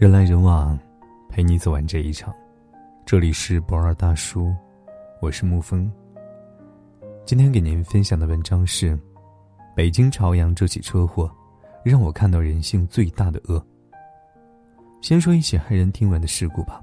[0.00, 0.78] 人来人往，
[1.28, 2.34] 陪你走完这一场。
[3.04, 4.50] 这里是博二大叔，
[5.20, 5.92] 我是沐风。
[7.26, 8.98] 今天给您分享的文章是：
[9.76, 11.30] 北京朝阳这起车祸，
[11.84, 13.62] 让我看到人性最大的恶。
[15.02, 16.82] 先说一起骇人听闻的事故吧。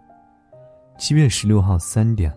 [0.99, 2.31] 七月十六号三点，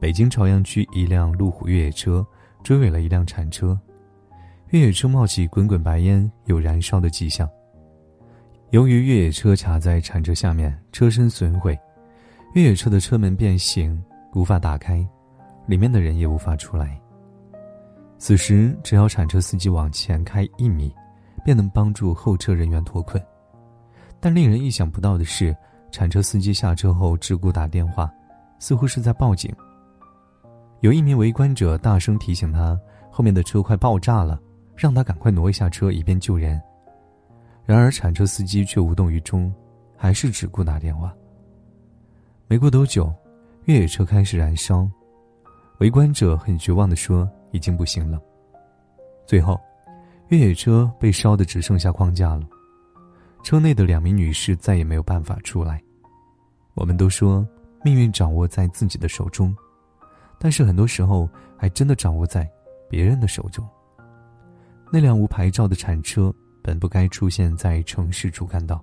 [0.00, 2.26] 北京朝阳区一辆路虎越野车
[2.64, 3.78] 追尾了一辆铲车，
[4.70, 7.48] 越野车冒起滚滚白烟，有燃烧的迹象。
[8.70, 11.76] 由于越野车卡在铲车下面，车身损毁，
[12.54, 14.00] 越野车的车门变形，
[14.32, 15.04] 无法打开，
[15.66, 16.96] 里面的人也无法出来。
[18.16, 20.94] 此时，只要铲车司机往前开一米，
[21.44, 23.20] 便能帮助后车人员脱困。
[24.20, 25.56] 但令人意想不到的是，
[25.90, 28.08] 铲车司机下车后只顾打电话，
[28.60, 29.52] 似乎是在报警。
[30.78, 32.78] 有一名围观者大声提醒他，
[33.10, 34.40] 后面的车快爆炸了，
[34.76, 36.60] 让他赶快挪一下车，以便救人。
[37.70, 39.54] 然而，铲车司机却无动于衷，
[39.96, 41.14] 还是只顾打电话。
[42.48, 43.14] 没过多久，
[43.66, 44.90] 越野车开始燃烧，
[45.78, 48.20] 围观者很绝望地说：“已经不行了。”
[49.24, 49.56] 最后，
[50.30, 52.42] 越野车被烧得只剩下框架了，
[53.44, 55.80] 车内的两名女士再也没有办法出来。
[56.74, 57.46] 我们都说
[57.84, 59.56] 命运掌握在自己的手中，
[60.40, 62.50] 但是很多时候还真的掌握在
[62.88, 63.64] 别人的手中。
[64.90, 66.34] 那辆无牌照的铲车。
[66.70, 68.80] 本不该出现在城市主干道，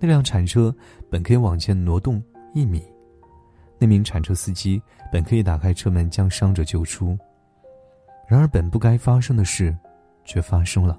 [0.00, 0.74] 那辆铲车
[1.10, 2.22] 本可以往前挪动
[2.54, 2.82] 一米，
[3.78, 4.80] 那名铲车司机
[5.12, 7.14] 本可以打开车门将伤者救出。
[8.26, 9.76] 然而，本不该发生的事，
[10.24, 10.98] 却发生了；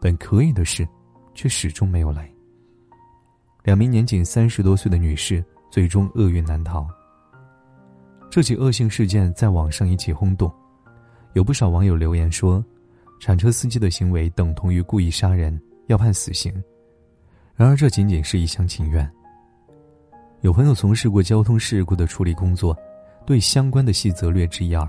[0.00, 0.86] 本可以的事，
[1.34, 2.30] 却始终没有来。
[3.64, 6.86] 两名年仅三十多岁的女士最终厄运难逃。
[8.30, 10.48] 这起恶性事件在网上引起轰动，
[11.32, 12.64] 有不少网友留言说。
[13.24, 16.52] 铲车司机的行为等同于故意杀人，要判死刑。
[17.54, 19.10] 然而，这仅仅是一厢情愿。
[20.42, 22.76] 有朋友从事过交通事故的处理工作，
[23.24, 24.86] 对相关的细则略知一二。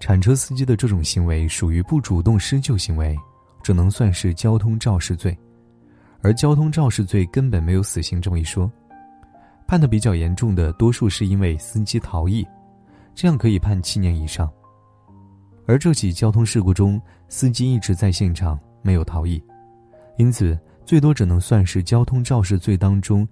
[0.00, 3.16] 铲车司机的这种行为属于不主动施救行为，
[3.62, 5.38] 只能算是交通肇事罪，
[6.22, 8.68] 而交通肇事罪根本没有死刑这么一说。
[9.68, 12.44] 判的比较严重的，多数是因为司机逃逸，
[13.14, 14.50] 这样可以判七年以上。
[15.68, 19.42] 而这起交通事故中，司机一直在现场，没有逃逸，
[20.16, 23.26] 因此最多只能算是交通肇事罪当中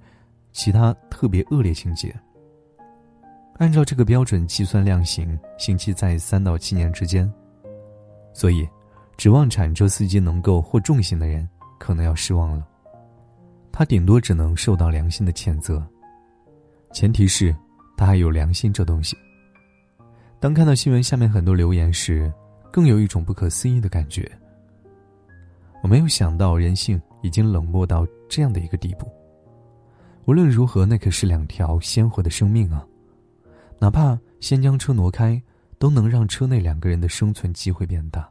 [0.52, 2.14] 其他特别恶劣情节。
[3.58, 7.32] 按照这个标准计算量刑，刑期在三到七年之间。
[8.32, 8.68] 所以，
[9.16, 12.66] 指望铲车司机能够获重刑的人，可能要失望了。
[13.70, 15.84] 他顶多只能受到良心的谴责，
[16.92, 17.54] 前提是
[17.96, 19.16] 他还有良心这东西。
[20.40, 22.32] 当看到新闻下面很多留言时，
[22.74, 24.28] 更有一种不可思议的感觉。
[25.80, 29.08] 我没有想到人性已经冷漠到这样的一个地步。
[30.24, 32.84] 无论如何，那可是两条鲜活的生命啊！
[33.78, 35.40] 哪怕先将车挪开，
[35.78, 38.28] 都能让车内两个人的生存机会变大。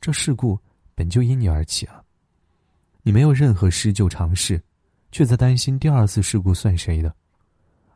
[0.00, 0.58] 这事故
[0.94, 2.02] 本就因你而起啊！
[3.02, 4.58] 你没有任何施救尝试，
[5.10, 7.14] 却在担心第二次事故算谁的？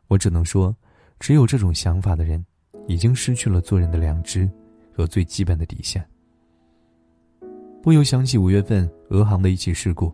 [0.07, 0.75] 我只能说，
[1.19, 2.45] 只有这种想法的人。
[2.87, 4.49] 已经失去了做人的良知
[4.97, 6.03] 和最基本的底线。
[7.83, 10.11] 不由想起五月份俄航的一起事故，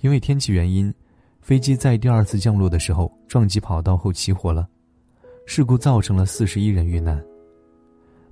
[0.00, 0.92] 因为天气原因，
[1.40, 4.68] 飞机在第二次降落的时候撞击跑道后起火了，
[5.46, 7.24] 事故造成了四十一人遇难。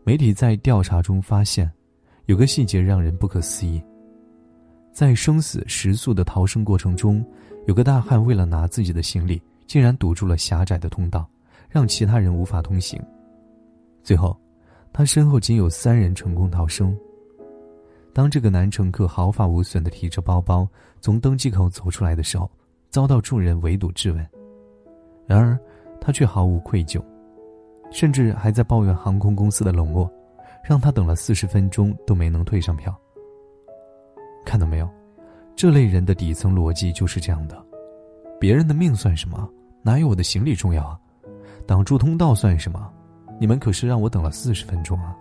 [0.02, 1.70] 媒体在调查中发现，
[2.26, 3.80] 有个细节让人不可思议：
[4.92, 7.24] 在生死时速的逃生过程中，
[7.68, 11.30] 有个大汉为了拿自己的行李，竟然堵住了狭窄的通道，
[11.68, 13.00] 让其他人无法通行。
[14.02, 14.36] 最后，
[14.92, 16.96] 他身后仅有三人成功逃生。
[18.12, 20.68] 当这个男乘客毫发无损的提着包包
[21.00, 22.50] 从登机口走出来的时候，
[22.90, 24.28] 遭到众人围堵质问。
[25.26, 25.56] 然而，
[26.00, 27.00] 他却毫无愧疚，
[27.92, 30.10] 甚至还在抱怨航空公司的冷漠，
[30.64, 32.92] 让他等了四十分钟都没能退上票。
[34.44, 34.88] 看到没有，
[35.54, 37.64] 这类人的底层逻辑就是这样的：
[38.40, 39.48] 别人的命算什么？
[39.82, 40.98] 哪有我的行李重要啊？
[41.64, 42.92] 挡住通道算什么？
[43.40, 45.16] 你们可是让我等了四十分钟啊！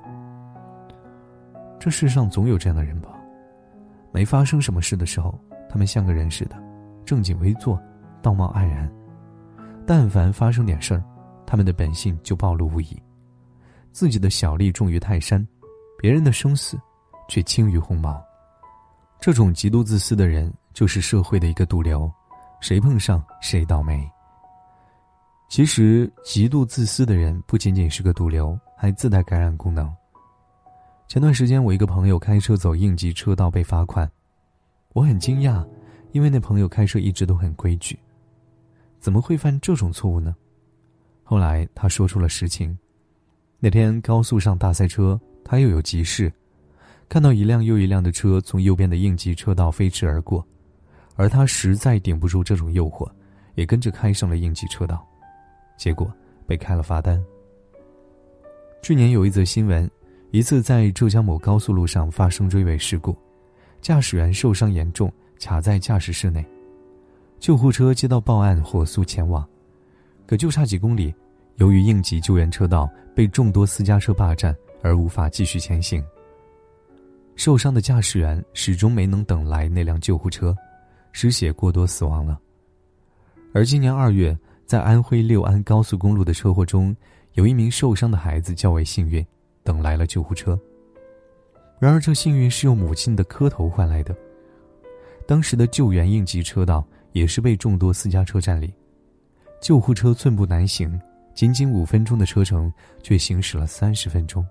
[1.80, 3.10] 这世上总有这样的人吧？
[4.12, 5.40] 没发生什么事的时候，
[5.70, 6.62] 他们像个人似的，
[7.06, 7.82] 正襟危坐，
[8.22, 8.90] 道貌岸然；
[9.88, 11.02] 但凡发生点事儿，
[11.46, 13.02] 他们的本性就暴露无遗。
[13.94, 15.48] 自己的小利重于泰山，
[15.98, 16.78] 别人的生死
[17.30, 18.22] 却轻于鸿毛。
[19.22, 22.12] 这种极度自私的人，就是社会的一个毒瘤，
[22.60, 24.06] 谁碰上谁倒霉。
[25.50, 29.92] 其实，极度自私的人不仅仅是个毒瘤，还自带感染功能。
[31.08, 34.08] 前段时间，我一个朋友开车走应急车道被罚款，
[34.94, 35.68] 我很惊讶，
[36.12, 37.98] 因为那朋友开车一直都很规矩，
[39.00, 40.36] 怎么会犯这种错误呢？
[41.24, 42.78] 后来他说出了实情：
[43.58, 46.32] 那天高速上大塞车，他又有急事，
[47.10, 50.46] 看到一辆又一辆的车从右边的应急车道飞驰而过，
[51.16, 53.10] 而他实在顶不住这种诱惑，
[53.56, 55.04] 也跟着开上了应急车道，
[55.80, 56.14] 结果
[56.46, 57.20] 被开了罚单。
[58.84, 59.90] 去年有一则新闻，
[60.30, 63.18] 一次在浙江某高速路上发生追尾事故，
[63.82, 65.12] 驾驶员受伤严重。
[65.42, 66.46] 卡在驾驶室内，
[67.40, 69.48] 救护车接到报案，火速前往，
[70.28, 71.16] 可就差几公里，
[71.56, 74.54] 由于应急救援车道被众多私家车霸占，
[74.84, 76.04] 而无法继续前行。
[77.38, 80.54] 受伤的驾驶员始终没能等来那辆救护车，
[81.14, 82.38] 失血过多死亡了。
[83.54, 84.38] 而今年二月，
[84.70, 86.96] 在安徽六安高速公路的车祸中，
[87.34, 89.26] 有一名受伤的孩子较为幸运，
[89.64, 90.56] 等来了救护车。
[91.80, 94.16] 然而，这幸运是用母亲的磕头换来的。
[95.26, 98.72] 当时的救援应急车道也是被众多私家车占领，
[99.60, 101.02] 救护车寸步难行，
[101.34, 104.46] 仅仅五分钟的车程却行驶了三十分钟。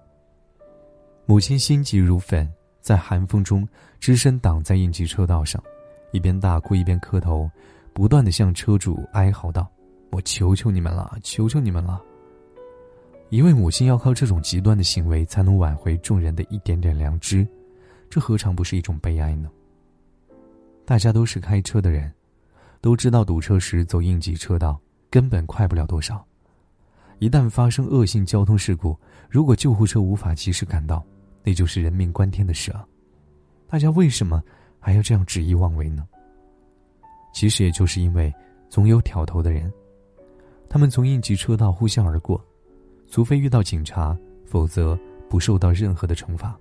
[1.27, 3.65] 母亲心急如焚，在寒风中
[4.01, 5.63] 只身挡在应急车道上，
[6.11, 7.49] 一边大哭一边磕头，
[7.93, 9.71] 不断的向车主哀嚎道
[10.11, 12.03] ：“我求求你们了，求求你们了！”
[13.31, 17.47] 一位母亲要靠这种极端的行为才能挽回众人的一点点良知，
[18.09, 19.51] 这何尝不是一种悲哀呢？
[20.87, 22.11] 大家都是开车的人，
[22.81, 26.25] 都知道堵车时走应急车道根本快不了多少。
[27.19, 31.05] 一旦发生恶性交通事故，如果救护车无法及时赶到，
[31.43, 32.87] 那就是人命关天的事啊！
[33.69, 34.43] 大家为什么
[34.81, 36.07] 还要这样执意妄为呢？
[37.35, 38.33] 其实也就是因为
[38.71, 39.71] 总有挑头的人，
[40.69, 42.45] 他们从应急车道呼啸而过，
[43.09, 44.99] 除非遇到警察，否则
[45.29, 46.59] 不受到任何的惩罚。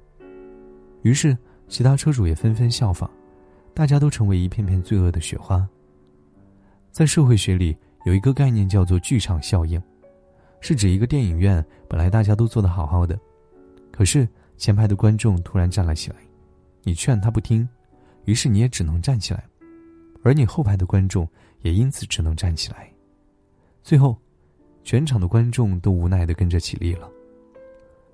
[1.04, 1.38] 于是
[1.68, 3.10] 其他车主也纷纷效仿。
[3.74, 5.70] 大家都成为一片片罪恶的雪花。
[6.90, 9.80] 在社会学里，有一个概念叫做“剧场效应”，
[10.62, 13.16] 是指一个电影院本来大家都坐得好好的，
[13.92, 14.28] 可是
[14.58, 16.16] 前排的观众突然站了起来，
[16.82, 17.70] 你劝他不听，
[18.26, 19.46] 于是你也只能站起来，
[20.24, 21.30] 而你后排的观众
[21.62, 22.92] 也因此只能站起来，
[23.88, 24.18] 最后，
[24.84, 27.10] 全场的观众都无奈的跟着起立了。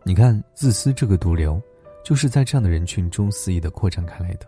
[0.03, 1.59] 你看，自私这个毒瘤，
[2.05, 4.45] 就是在这样的人群中肆意的扩展开来的。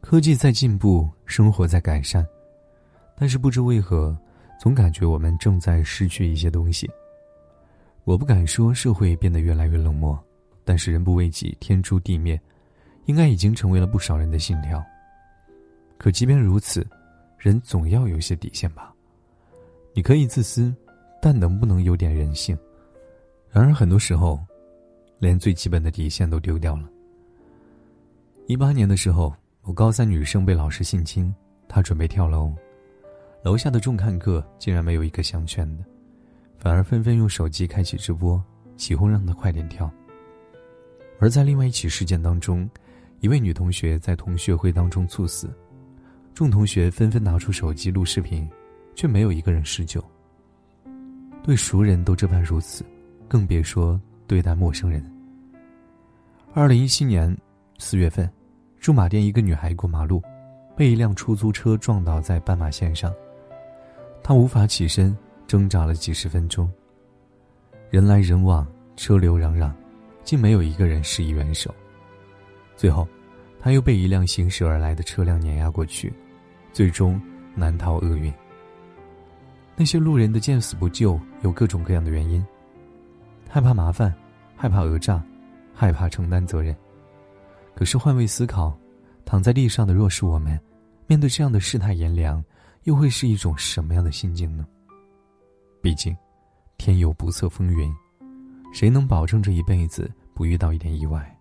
[0.00, 2.24] 科技在进步，生活在改善，
[3.16, 4.16] 但是不知为何，
[4.56, 6.88] 总感觉我们正在失去一些东西。
[8.04, 10.16] 我不敢说社会变得越来越冷漠，
[10.64, 12.40] 但是人不为己，天诛地灭，
[13.06, 14.80] 应该已经成为了不少人的信条。
[15.98, 16.86] 可即便如此，
[17.36, 18.93] 人总要有些底线吧？
[19.94, 20.74] 你可以自私，
[21.22, 22.58] 但能不能有点人性？
[23.50, 24.38] 然而很多时候，
[25.18, 26.90] 连最基本的底线都丢掉了。
[28.46, 29.34] 一八年的时候。
[29.66, 31.34] 某高三女生被老师性侵，
[31.66, 32.52] 她准备跳楼，
[33.42, 35.82] 楼下的众看客竟然没有一个相劝的，
[36.58, 38.38] 反而纷纷用手机开启直播，
[38.76, 39.90] 起哄让她快点跳。
[41.18, 42.68] 而在另外一起事件当中，
[43.20, 45.48] 一位女同学在同学会当中猝死，
[46.34, 48.46] 众同学纷纷拿出手机录视频，
[48.94, 50.02] 却没有一个人施救。
[51.42, 52.84] 对熟人都这般如此，
[53.28, 55.04] 更别说对待陌生人。
[56.52, 57.36] 二零一七年
[57.78, 58.30] 四月份。
[58.80, 60.22] 驻马店一个女孩过马路，
[60.76, 63.10] 被一辆出租车撞倒在斑马线上。
[64.22, 66.70] 她无法起身，挣扎了几十分钟。
[67.88, 69.72] 人来人往，车流攘攘，
[70.22, 71.74] 竟没有一个人施以援手。
[72.76, 73.08] 最后，
[73.58, 76.12] 她又被一辆行驶而来的车辆碾压过去，
[76.70, 77.18] 最终
[77.54, 78.30] 难逃厄运。
[79.76, 82.44] 那些路人的见死不救，有各种各样的原因：
[83.48, 84.14] 害怕麻烦，
[84.56, 85.22] 害怕讹诈，
[85.74, 86.74] 害怕承担责任。
[87.74, 88.76] 可是换位思考，
[89.24, 90.58] 躺在地上的若是我们，
[91.08, 92.42] 面对这样的世态炎凉，
[92.84, 94.64] 又会是一种什么样的心境呢？
[95.82, 96.16] 毕竟，
[96.78, 97.92] 天有不测风云，
[98.72, 101.36] 谁能保证这一辈子不遇到一点意外？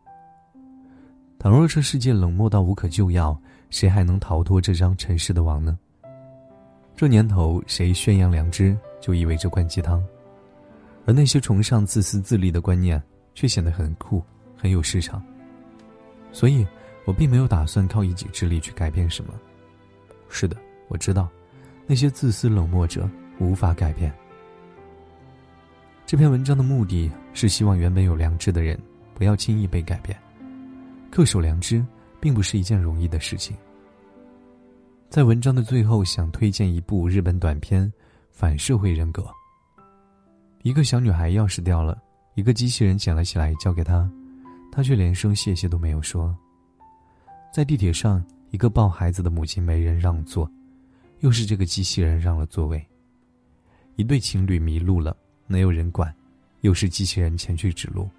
[1.38, 5.78] 倘若这世界冷漠到无可救药，谁还能逃脱这张尘世的网呢？
[6.96, 10.02] 这年头，谁宣扬良知，就意味着灌鸡汤，
[11.06, 13.02] 而那些崇尚自私自利的观念，
[13.34, 14.24] 却显得很酷，
[14.56, 15.22] 很有市场。
[16.32, 16.66] 所以，
[17.06, 19.34] 我并没有打算靠一己之力去改变什么。
[20.30, 20.56] 是的，
[20.88, 21.28] 我知道，
[21.88, 23.10] 那些自私冷漠者
[23.40, 24.14] 无法改变。
[26.06, 28.80] 这篇文章的目的是希望原本有良知的人
[29.16, 30.18] 不要轻易被改变。
[31.12, 31.84] 恪守良知
[32.20, 33.58] 并不是一件容易的事情。
[35.14, 37.86] 在文章的最后，想推荐一部日本短片
[38.32, 39.22] 《反社会人格》。
[40.64, 42.02] 一个小女孩钥匙掉了，
[42.34, 44.12] 一个机器人捡了起来，交给她。
[44.72, 46.36] 她却连声谢谢都没有说。
[47.54, 50.50] 在地铁上，一个抱孩子的母亲没人让座，
[51.20, 52.84] 又是这个机器人让了座位。
[53.98, 55.16] 一对情侣迷路了，
[55.46, 56.12] 没有人管，
[56.62, 58.10] 又是机器人前去指路。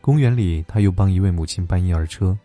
[0.00, 2.36] 公园里，他又帮一位母亲搬婴儿车。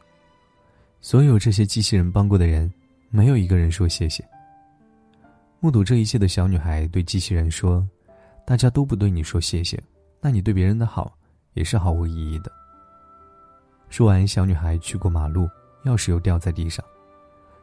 [1.00, 2.72] 所有这些机器人帮过的人，
[3.14, 4.26] 没有一个人说谢谢。
[5.60, 7.86] 目睹这一切的小女孩对机器人说
[8.48, 9.78] ：“大家都不对你说谢谢，
[10.22, 11.14] 那你对别人的好
[11.54, 12.50] 也是毫无意义的。”
[13.90, 15.46] 说完，小女孩去过马路，
[15.84, 16.84] 钥匙又掉在地上，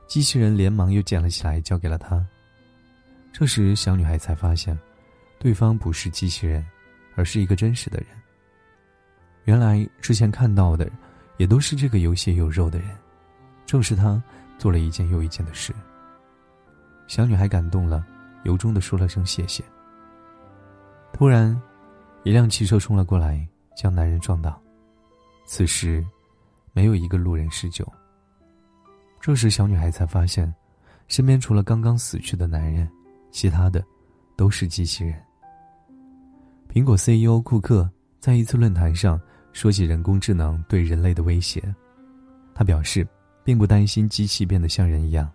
[0.07, 2.25] 机器人连忙又捡了起来，交给了她。
[3.33, 4.79] 这时，小女孩才发现，
[5.39, 6.63] 对方不是机器人，
[7.17, 8.09] 而是一个真实的人。
[9.45, 10.91] 原来之前看到的，
[11.39, 12.95] 也都是这个有血有肉的人，
[13.65, 14.23] 正是他
[14.59, 15.75] 做了一件又一件的事。
[17.07, 18.05] 小女孩感动了，
[18.43, 19.65] 由衷的说了声谢谢。
[21.13, 21.59] 突然，
[22.23, 24.61] 一辆汽车冲了过来，将男人撞倒。
[25.47, 26.05] 此时，
[26.75, 27.87] 没有一个路人施救。
[29.21, 30.53] 这时，小女孩才发现，
[31.07, 32.87] 身边除了刚刚死去的男人，
[33.31, 33.83] 其他的
[34.37, 35.19] 都是机器人。
[36.69, 39.19] 苹果 CEO 库克在一次论坛上
[39.55, 41.75] 说起人工智能对人类的威胁，
[42.55, 43.09] 他表示，
[43.49, 45.27] 并不担心机器变得像人一样。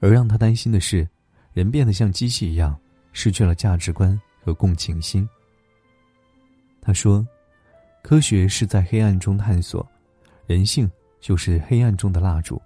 [0.00, 1.08] 而让他担心的是，
[1.54, 2.78] 人变得像机器一样，
[3.14, 5.26] 失去了价值观和共情心。
[6.82, 7.26] 他说
[8.04, 9.88] ：“科学是在黑暗中探索，
[10.46, 10.90] 人性
[11.22, 12.60] 就是黑暗中的蜡烛，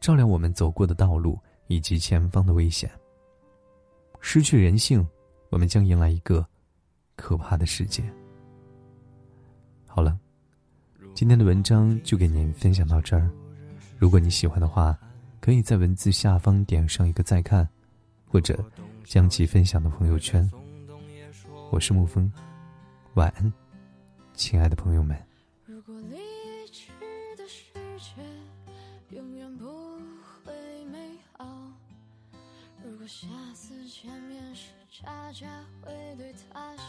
[0.00, 2.88] 照亮我们走过的道路以及前方的危险。
[4.20, 5.04] 失去人性，
[5.48, 6.46] 我们将迎来一个
[7.16, 8.00] 可怕的世界。”
[9.88, 10.16] 好了，
[11.16, 13.28] 今天的文章就给您分享到这儿。
[14.00, 14.98] 如果你喜欢的话，
[15.42, 17.68] 可以在文字下方点上一个再看，
[18.26, 18.58] 或者
[19.04, 20.50] 将其分享到朋友圈。
[21.70, 22.32] 我是沐风，
[23.12, 23.52] 晚安，
[24.32, 25.14] 亲爱的朋友们。
[25.66, 26.16] 如果离
[26.72, 26.92] 去
[27.36, 28.22] 的世界
[29.14, 29.66] 永远不
[30.46, 30.96] 会美
[31.36, 31.46] 好，
[32.82, 34.70] 如果下次见面时
[35.04, 35.46] 大家
[35.82, 36.82] 会对他笑，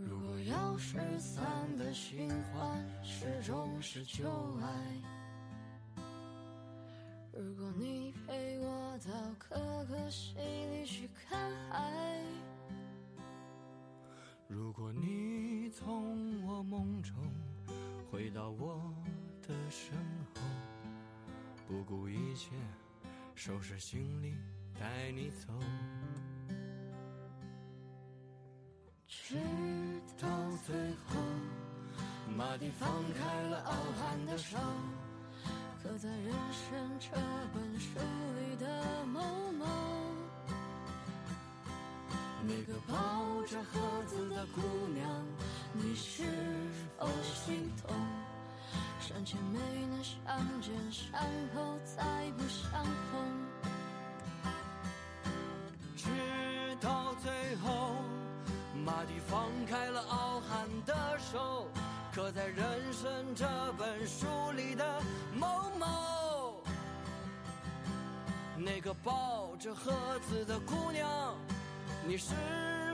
[0.00, 1.44] 如果要失散
[1.76, 4.30] 的循环始终是旧
[4.62, 4.68] 爱。
[7.32, 12.22] 如果你陪我到可可西里去看海，
[14.46, 17.14] 如果你从我梦中
[18.08, 18.80] 回到我
[19.42, 19.96] 的身
[20.32, 20.40] 后，
[21.66, 22.50] 不顾一切
[23.34, 24.36] 收拾行李
[24.78, 25.52] 带你走，
[29.06, 29.36] 直
[30.20, 30.28] 到
[30.66, 30.74] 最
[31.06, 31.14] 后，
[32.36, 34.58] 马蒂放开了傲寒的手。
[35.80, 37.10] 刻在人生这
[37.54, 38.00] 本书
[38.36, 39.20] 里的某
[39.52, 39.64] 某，
[42.42, 44.60] 那个抱着盒子的姑
[44.92, 45.08] 娘，
[45.72, 46.24] 你是
[46.98, 47.94] 否心痛？
[48.98, 51.22] 山前没能相见，山
[51.54, 53.37] 后再不相逢。
[62.18, 63.46] 刻在人生这
[63.78, 65.00] 本书里的
[65.38, 65.46] 某
[65.78, 66.60] 某，
[68.56, 69.92] 那个抱着盒
[70.28, 71.08] 子的姑娘，
[72.08, 72.34] 你是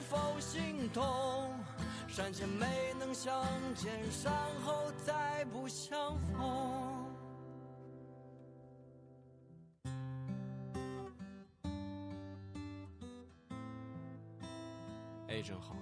[0.03, 1.51] 否心痛？
[2.07, 3.43] 山前没能相
[3.75, 4.31] 见，山
[4.63, 7.07] 后再不相逢。
[15.29, 15.75] 哎，真好，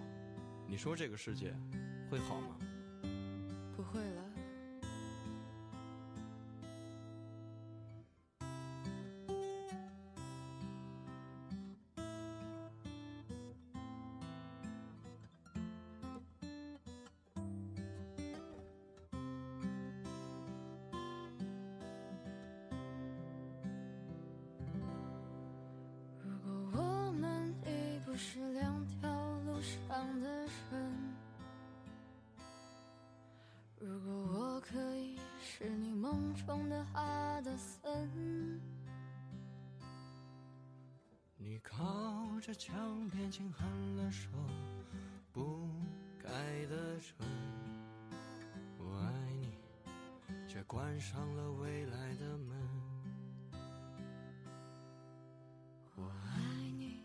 [0.68, 1.52] 你说这个世界
[2.08, 2.56] 会好吗？
[3.92, 4.31] 会了。
[36.12, 38.60] 是你梦中的哈德森，
[41.38, 43.66] 你靠着墙边轻喊
[43.96, 44.28] 了首
[45.32, 45.70] 不
[46.22, 46.28] 该
[46.66, 47.26] 的唇，
[48.78, 49.58] 我爱你，
[50.46, 52.56] 却关上了未来的门。
[55.96, 56.40] 我爱
[56.78, 57.04] 你，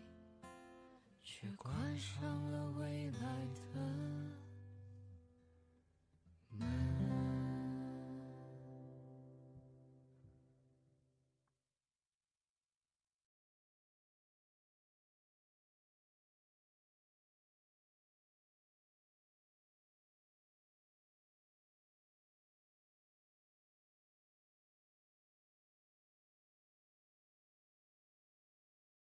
[1.22, 4.37] 却关上了未来的。